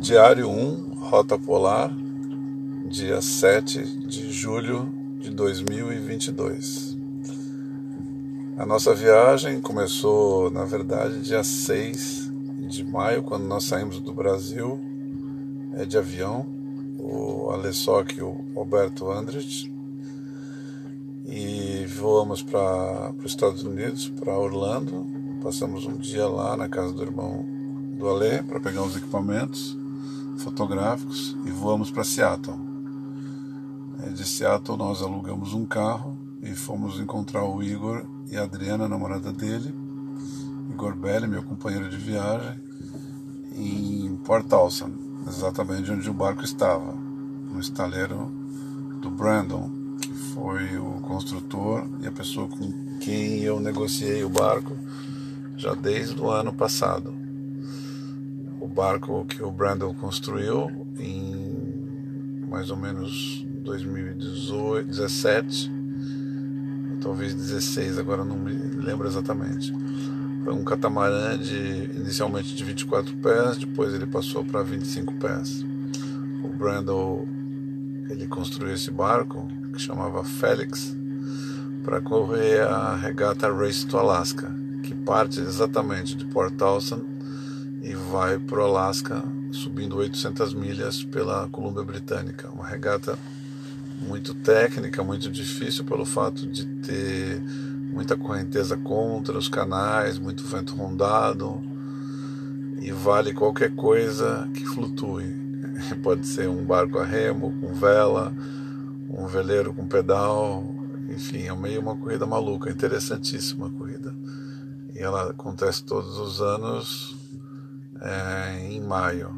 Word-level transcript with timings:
Diário 0.00 0.48
1, 0.48 0.94
Rota 0.98 1.36
Polar, 1.36 1.94
dia 2.88 3.20
7 3.20 3.84
de 4.06 4.32
julho 4.32 4.90
de 5.18 5.28
2022. 5.28 6.96
A 8.56 8.64
nossa 8.64 8.94
viagem 8.94 9.60
começou, 9.60 10.50
na 10.50 10.64
verdade, 10.64 11.20
dia 11.20 11.44
6 11.44 12.32
de 12.66 12.82
maio, 12.82 13.22
quando 13.22 13.44
nós 13.44 13.64
saímos 13.64 14.00
do 14.00 14.10
Brasil 14.14 14.80
é 15.74 15.84
de 15.84 15.98
avião, 15.98 16.46
o 16.98 17.50
Alessoc 17.50 18.16
e 18.16 18.22
o 18.22 18.30
Roberto 18.54 19.10
Andrich, 19.10 19.70
e 21.26 21.84
voamos 21.84 22.42
para 22.42 23.12
os 23.18 23.32
Estados 23.32 23.62
Unidos, 23.64 24.08
para 24.18 24.36
Orlando. 24.36 25.06
Passamos 25.42 25.84
um 25.84 25.98
dia 25.98 26.26
lá 26.26 26.56
na 26.56 26.70
casa 26.70 26.90
do 26.90 27.02
irmão 27.02 27.44
do 27.98 28.08
Ale 28.08 28.42
para 28.44 28.58
pegar 28.60 28.82
os 28.82 28.96
equipamentos 28.96 29.78
fotográficos 30.38 31.36
e 31.44 31.50
voamos 31.50 31.90
para 31.90 32.04
Seattle. 32.04 32.58
É, 34.02 34.10
de 34.10 34.24
Seattle 34.24 34.78
nós 34.78 35.02
alugamos 35.02 35.52
um 35.52 35.66
carro 35.66 36.16
e 36.42 36.54
fomos 36.54 36.98
encontrar 36.98 37.44
o 37.44 37.62
Igor 37.62 38.04
e 38.30 38.36
a 38.36 38.44
Adriana, 38.44 38.84
a 38.84 38.88
namorada 38.88 39.32
dele, 39.32 39.74
Igor 40.70 40.94
Belli, 40.94 41.26
meu 41.26 41.42
companheiro 41.42 41.88
de 41.88 41.96
viagem, 41.96 42.58
em 43.56 44.16
Port 44.24 44.46
Towson, 44.46 44.90
exatamente 45.26 45.90
onde 45.90 46.08
o 46.08 46.14
barco 46.14 46.44
estava, 46.44 46.92
no 46.92 47.60
estaleiro 47.60 48.30
do 49.00 49.10
Brandon, 49.10 49.96
que 50.00 50.12
foi 50.12 50.78
o 50.78 51.00
construtor 51.00 51.86
e 52.00 52.06
a 52.06 52.12
pessoa 52.12 52.48
com 52.48 52.98
quem 53.00 53.40
eu 53.40 53.60
negociei 53.60 54.24
o 54.24 54.28
barco 54.28 54.76
já 55.56 55.74
desde 55.74 56.18
o 56.20 56.30
ano 56.30 56.52
passado 56.52 57.12
barco 58.68 59.24
que 59.24 59.42
o 59.42 59.50
Brandon 59.50 59.94
construiu 59.94 60.70
em 60.98 62.46
mais 62.48 62.70
ou 62.70 62.76
menos 62.76 63.44
2017, 63.62 65.70
talvez 67.00 67.34
16, 67.34 67.98
agora 67.98 68.24
não 68.24 68.36
me 68.36 68.52
lembro 68.52 69.06
exatamente. 69.06 69.72
Foi 70.42 70.52
um 70.52 70.64
catamarã 70.64 71.38
de, 71.38 71.84
inicialmente 71.94 72.54
de 72.54 72.64
24 72.64 73.14
pés, 73.18 73.58
depois 73.58 73.94
ele 73.94 74.06
passou 74.06 74.44
para 74.44 74.62
25 74.62 75.14
pés. 75.14 75.64
O 76.42 76.48
Brandon 76.48 77.26
ele 78.08 78.26
construiu 78.26 78.74
esse 78.74 78.90
barco 78.90 79.46
que 79.72 79.80
chamava 79.80 80.24
Felix 80.24 80.96
para 81.84 82.00
correr 82.00 82.62
a 82.62 82.96
regata 82.96 83.52
Race 83.52 83.86
to 83.86 83.96
Alaska, 83.96 84.52
que 84.82 84.94
parte 84.94 85.40
exatamente 85.40 86.16
de 86.16 86.24
Port 86.26 86.54
Townsend 86.56 87.19
e 87.82 87.94
vai 87.94 88.38
para 88.38 88.60
o 88.60 88.62
Alasca, 88.62 89.22
subindo 89.52 89.96
800 89.96 90.52
milhas 90.54 91.02
pela 91.02 91.48
Colômbia 91.48 91.82
Britânica. 91.82 92.50
Uma 92.50 92.66
regata 92.66 93.18
muito 94.00 94.34
técnica, 94.34 95.02
muito 95.02 95.30
difícil 95.30 95.84
pelo 95.84 96.04
fato 96.04 96.46
de 96.46 96.66
ter 96.82 97.40
muita 97.40 98.16
correnteza 98.16 98.76
contra 98.76 99.36
os 99.36 99.48
canais, 99.48 100.18
muito 100.18 100.44
vento 100.44 100.74
rondado 100.74 101.60
e 102.80 102.92
vale 102.92 103.32
qualquer 103.32 103.74
coisa 103.74 104.48
que 104.54 104.64
flutue. 104.64 105.38
Pode 106.02 106.26
ser 106.26 106.48
um 106.48 106.64
barco 106.64 106.98
a 106.98 107.04
remo, 107.04 107.52
com 107.60 107.74
vela, 107.74 108.32
um 109.08 109.26
veleiro 109.26 109.72
com 109.74 109.86
pedal, 109.86 110.64
enfim, 111.08 111.42
é 111.46 111.54
meio 111.54 111.80
uma 111.80 111.96
corrida 111.96 112.26
maluca, 112.26 112.70
interessantíssima 112.70 113.66
a 113.66 113.70
corrida. 113.70 114.14
E 114.94 114.98
ela 114.98 115.30
acontece 115.30 115.82
todos 115.84 116.18
os 116.18 116.40
anos 116.40 117.19
é, 118.00 118.66
em 118.70 118.80
maio. 118.80 119.30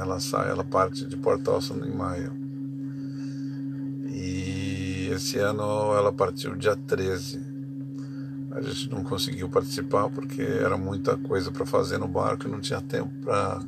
Ela 0.00 0.18
sai, 0.18 0.50
ela 0.50 0.64
parte 0.64 1.06
de 1.06 1.16
Port 1.16 1.42
Towson 1.42 1.76
em 1.84 1.94
maio. 1.94 2.32
E 4.08 5.10
esse 5.12 5.38
ano 5.38 5.94
ela 5.94 6.12
partiu 6.12 6.56
dia 6.56 6.76
13. 6.76 7.40
A 8.52 8.60
gente 8.60 8.90
não 8.90 9.04
conseguiu 9.04 9.48
participar 9.48 10.08
porque 10.08 10.42
era 10.42 10.76
muita 10.76 11.16
coisa 11.16 11.52
para 11.52 11.66
fazer 11.66 11.98
no 11.98 12.08
barco 12.08 12.46
e 12.46 12.50
não 12.50 12.60
tinha 12.60 12.80
tempo 12.80 13.12
para 13.22 13.60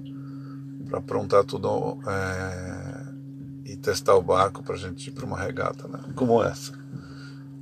para 0.88 0.98
aprontar 1.00 1.44
tudo 1.44 1.98
é, 2.06 3.70
e 3.70 3.76
testar 3.76 4.14
o 4.14 4.22
barco 4.22 4.62
para 4.62 4.74
a 4.74 4.78
gente 4.78 5.08
ir 5.08 5.12
para 5.12 5.26
uma 5.26 5.38
regata, 5.38 5.86
né? 5.86 6.00
como 6.14 6.42
essa. 6.42 6.72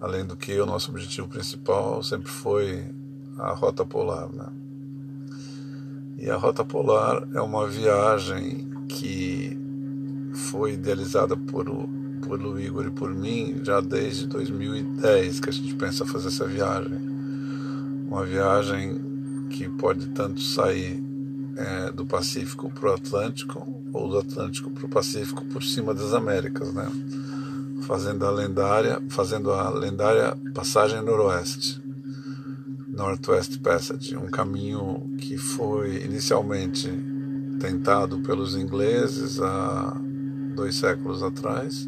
Além 0.01 0.25
do 0.25 0.37
que 0.37 0.59
o 0.61 0.67
nosso 0.67 0.91
objetivo 0.91 1.27
principal 1.27 2.03
sempre 2.03 2.31
foi 2.31 2.95
a 3.39 3.53
rota 3.53 3.85
polar, 3.85 4.29
né? 4.31 4.47
E 6.19 6.31
a 6.31 6.37
Rota 6.37 6.65
Polar 6.65 7.29
é 7.35 7.41
uma 7.41 7.69
viagem 7.69 8.67
que 8.89 9.57
foi 10.51 10.73
idealizada 10.73 11.37
por, 11.37 11.69
o, 11.69 11.89
por 12.27 12.41
o 12.41 12.59
Igor 12.59 12.87
e 12.87 12.91
por 12.91 13.15
mim 13.15 13.61
já 13.63 13.81
desde 13.81 14.27
2010 14.27 15.41
que 15.41 15.51
a 15.51 15.53
gente 15.53 15.75
pensa 15.75 16.07
fazer 16.07 16.29
essa 16.29 16.47
viagem. 16.47 16.99
Uma 18.09 18.25
viagem 18.25 19.47
que 19.51 19.69
pode 19.69 20.07
tanto 20.09 20.41
sair 20.41 21.03
é, 21.57 21.91
do 21.91 22.07
Pacífico 22.07 22.71
para 22.71 22.91
o 22.91 22.95
Atlântico 22.95 23.67
ou 23.93 24.09
do 24.09 24.19
Atlântico 24.19 24.71
para 24.71 24.87
o 24.87 24.89
Pacífico 24.89 25.45
por 25.47 25.63
cima 25.63 25.95
das 25.95 26.13
Américas, 26.13 26.73
né? 26.73 26.91
Fazendo 27.87 28.27
a 28.27 28.31
lendária, 28.31 29.03
fazendo 29.11 29.53
a 29.53 29.71
lendária 29.71 30.37
passagem 30.55 31.03
noroeste. 31.03 31.81
Northwest 32.97 33.61
Passage, 33.61 34.17
um 34.17 34.31
caminho 34.31 35.15
que 35.19 35.37
foi 35.37 36.03
inicialmente 36.03 36.91
tentado 37.61 38.21
pelos 38.21 38.57
ingleses 38.57 39.39
há 39.39 39.95
dois 40.55 40.77
séculos 40.77 41.23
atrás 41.23 41.87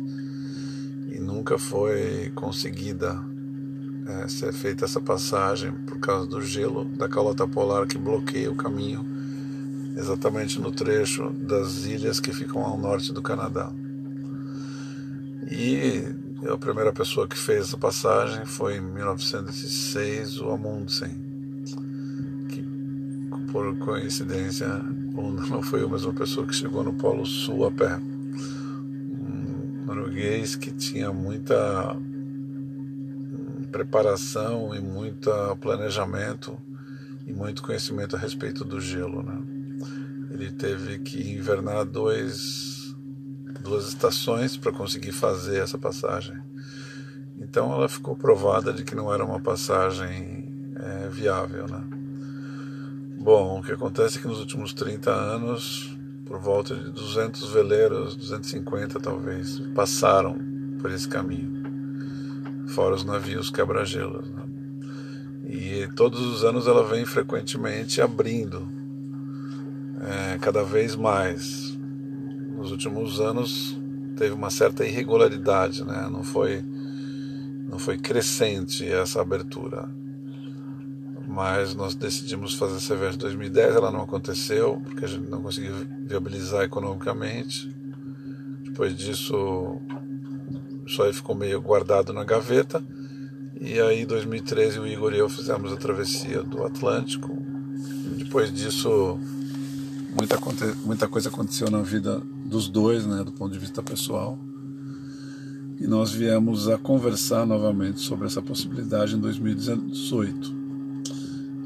e 1.11 1.19
nunca 1.19 1.59
foi 1.59 2.31
conseguida 2.35 3.19
é, 4.07 4.29
ser 4.29 4.53
feita 4.53 4.85
essa 4.85 5.01
passagem 5.01 5.73
por 5.87 5.99
causa 5.99 6.27
do 6.27 6.43
gelo 6.43 6.85
da 6.85 7.09
calota 7.09 7.49
polar 7.49 7.87
que 7.87 7.97
bloqueia 7.97 8.51
o 8.51 8.55
caminho 8.55 9.03
exatamente 9.97 10.61
no 10.61 10.71
trecho 10.71 11.31
das 11.31 11.87
ilhas 11.87 12.21
que 12.21 12.35
ficam 12.35 12.63
ao 12.63 12.77
norte 12.77 13.15
do 13.15 13.23
Canadá. 13.23 13.73
E 15.51 16.28
a 16.47 16.57
primeira 16.57 16.93
pessoa 16.93 17.27
que 17.27 17.37
fez 17.37 17.63
essa 17.63 17.77
passagem 17.77 18.45
foi 18.47 18.77
em 18.77 18.81
1906 18.81 20.41
o 20.41 20.51
Amundsen, 20.51 21.11
que 22.49 22.63
por 23.51 23.77
coincidência 23.79 24.69
não 24.69 25.63
foi 25.63 25.83
a 25.83 25.89
mesma 25.89 26.13
pessoa 26.13 26.47
que 26.47 26.55
chegou 26.55 26.85
no 26.85 26.95
Polo 26.95 27.27
Sul 27.27 27.67
a 27.67 27.73
pé. 27.73 27.97
Um 27.97 29.85
norueguês 29.85 30.55
que 30.55 30.71
tinha 30.71 31.13
muita 31.13 31.97
preparação 33.73 34.73
e 34.75 34.81
muito 34.81 35.31
planejamento 35.61 36.57
e 37.27 37.33
muito 37.33 37.63
conhecimento 37.63 38.15
a 38.15 38.19
respeito 38.19 38.65
do 38.65 38.81
gelo, 38.81 39.23
né? 39.23 39.43
Ele 40.31 40.53
teve 40.53 41.01
que 41.01 41.33
invernar 41.33 41.85
dois 41.85 42.78
duas 43.69 43.87
estações 43.89 44.57
para 44.57 44.73
conseguir 44.73 45.13
fazer 45.13 45.59
essa 45.59 45.79
passagem. 45.79 46.37
Então 47.41 47.73
ela 47.73 47.89
ficou 47.89 48.17
provada 48.17 48.73
de 48.73 48.83
que 48.83 48.95
não 48.95 49.13
era 49.13 49.25
uma 49.25 49.41
passagem 49.41 50.73
é, 50.77 51.09
viável. 51.09 51.67
Né? 51.67 51.85
Bom, 53.21 53.61
o 53.61 53.63
que 53.63 53.73
acontece 53.73 54.19
é 54.19 54.21
que 54.21 54.29
nos 54.29 54.41
últimos 54.41 54.73
30 54.73 55.11
anos, 55.11 55.97
por 56.27 56.41
volta 56.41 56.75
de 56.75 56.91
200 56.91 57.51
veleiros, 57.51 58.17
250 58.17 58.99
talvez, 59.01 59.61
passaram 59.75 60.37
por 60.81 60.91
esse 60.91 61.09
caminho, 61.09 61.63
fora 62.69 62.95
os 62.95 63.05
navios 63.05 63.51
quebra-gelos. 63.51 64.29
Né? 64.31 64.43
E 65.49 65.89
todos 65.95 66.21
os 66.21 66.45
anos 66.45 66.67
ela 66.67 66.85
vem 66.85 67.05
frequentemente 67.05 68.01
abrindo, 68.01 68.69
é, 70.01 70.39
cada 70.39 70.63
vez 70.63 70.95
mais, 70.95 71.78
nos 72.59 72.73
últimos 72.73 73.21
anos 73.21 73.79
teve 74.17 74.35
uma 74.35 74.51
certa 74.51 74.85
irregularidade, 74.85 75.85
né? 75.85 76.09
Não 76.11 76.25
foi 76.25 76.63
não 77.69 77.79
foi 77.79 77.99
crescente 77.99 78.91
essa 78.91 79.21
abertura. 79.21 79.89
Mas 81.29 81.75
nós 81.75 81.95
decidimos 81.95 82.55
fazer 82.55 82.77
essa 82.77 82.97
viagem 82.97 83.17
em 83.17 83.21
2010, 83.21 83.77
ela 83.77 83.93
não 83.93 84.03
aconteceu 84.03 84.81
porque 84.85 85.05
a 85.05 85.09
gente 85.09 85.29
não 85.29 85.43
conseguiu 85.43 85.75
viabilizar 86.07 86.65
economicamente. 86.65 87.73
Depois 88.63 88.97
disso, 88.97 89.81
isso 90.87 91.03
aí 91.03 91.13
ficou 91.13 91.37
meio 91.37 91.61
guardado 91.61 92.13
na 92.13 92.25
gaveta. 92.25 92.83
E 93.61 93.79
aí, 93.81 94.03
em 94.03 94.07
2013, 94.07 94.79
o 94.79 94.87
Igor 94.87 95.13
e 95.13 95.19
eu 95.19 95.29
fizemos 95.29 95.73
a 95.73 95.77
travessia 95.77 96.43
do 96.43 96.65
Atlântico. 96.65 97.37
Depois 98.17 98.53
disso, 98.53 99.21
muita, 100.37 100.75
muita 100.85 101.09
coisa 101.09 101.29
aconteceu 101.29 101.71
na 101.71 101.81
vida 101.83 102.21
dos 102.45 102.69
dois, 102.69 103.07
né, 103.07 103.23
do 103.23 103.33
ponto 103.33 103.53
de 103.53 103.59
vista 103.59 103.83
pessoal. 103.83 104.39
E 105.81 105.87
nós 105.87 106.11
viemos 106.13 106.69
a 106.69 106.77
conversar 106.77 107.47
novamente 107.47 108.01
sobre 108.01 108.27
essa 108.27 108.43
possibilidade 108.43 109.15
em 109.15 109.21
2018. 109.21 110.59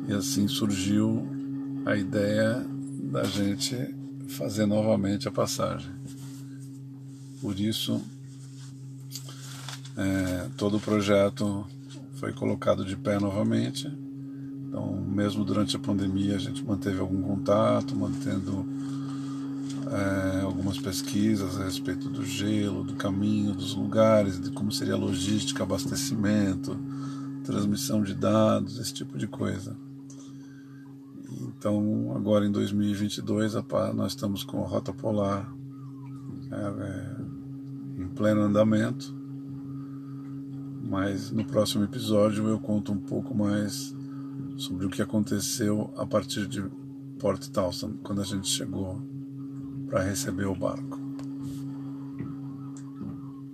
E 0.09 0.13
assim 0.13 0.47
surgiu 0.47 1.27
a 1.87 1.97
ideia 1.97 2.65
da 3.11 3.25
gente 3.25 3.77
fazer 4.29 4.67
novamente 4.67 5.29
a 5.29 5.31
passagem. 5.31 5.91
Por 7.41 7.59
isso, 7.59 8.01
é, 9.97 10.49
todo 10.57 10.77
o 10.77 10.81
projeto 10.81 11.67
foi 12.15 12.33
colocado 12.33 12.85
de 12.85 12.97
pé 12.97 13.19
novamente. 13.19 13.91
Então, 14.73 14.91
mesmo 15.07 15.45
durante 15.45 15.77
a 15.77 15.79
pandemia, 15.79 16.35
a 16.35 16.39
gente 16.39 16.65
manteve 16.65 16.99
algum 16.99 17.21
contato, 17.21 17.95
mantendo 17.95 18.65
é, 19.91 20.41
algumas 20.41 20.79
pesquisas 20.79 21.61
a 21.61 21.65
respeito 21.65 22.09
do 22.09 22.25
gelo, 22.25 22.83
do 22.83 22.95
caminho, 22.95 23.55
dos 23.55 23.75
lugares, 23.75 24.41
de 24.41 24.51
como 24.51 24.73
seria 24.73 24.95
a 24.95 24.97
logística, 24.97 25.63
abastecimento, 25.63 26.75
transmissão 27.45 28.03
de 28.03 28.15
dados, 28.15 28.79
esse 28.79 28.95
tipo 28.95 29.19
de 29.19 29.27
coisa. 29.27 29.77
Então, 31.29 32.15
agora 32.17 32.47
em 32.47 32.51
2022, 32.51 33.53
nós 33.95 34.13
estamos 34.13 34.43
com 34.43 34.65
a 34.65 34.67
Rota 34.67 34.95
Polar 34.95 35.55
é, 36.51 36.57
é, 36.57 38.03
em 38.03 38.09
pleno 38.09 38.41
andamento, 38.41 39.15
mas 40.83 41.31
no 41.31 41.45
próximo 41.45 41.85
episódio 41.85 42.49
eu 42.49 42.59
conto 42.59 42.91
um 42.91 42.99
pouco 42.99 43.35
mais 43.35 43.95
sobre 44.57 44.87
o 44.87 44.91
que 44.91 45.03
aconteceu 45.03 45.93
a 45.97 46.07
partir 46.07 46.47
de 46.47 46.63
Port 47.19 47.49
Townsend, 47.49 47.99
quando 48.03 48.21
a 48.21 48.25
gente 48.25 48.49
chegou 48.49 49.01
para 49.89 50.03
receber 50.03 50.47
o 50.47 50.55
barco. 50.55 51.02